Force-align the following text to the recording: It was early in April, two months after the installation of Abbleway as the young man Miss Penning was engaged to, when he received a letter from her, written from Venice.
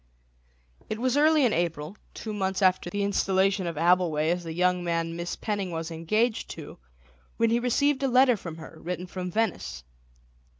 It 0.89 0.97
was 0.97 1.15
early 1.15 1.45
in 1.45 1.53
April, 1.53 1.95
two 2.15 2.33
months 2.33 2.63
after 2.63 2.89
the 2.89 3.03
installation 3.03 3.67
of 3.67 3.75
Abbleway 3.75 4.31
as 4.33 4.43
the 4.43 4.51
young 4.55 4.83
man 4.83 5.15
Miss 5.15 5.35
Penning 5.35 5.69
was 5.69 5.91
engaged 5.91 6.49
to, 6.57 6.79
when 7.37 7.51
he 7.51 7.59
received 7.59 8.01
a 8.01 8.07
letter 8.07 8.35
from 8.35 8.55
her, 8.57 8.79
written 8.81 9.05
from 9.05 9.29
Venice. 9.29 9.83